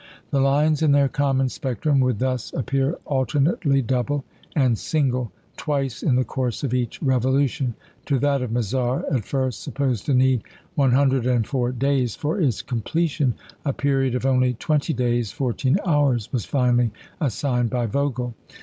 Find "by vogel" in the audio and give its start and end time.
17.69-18.33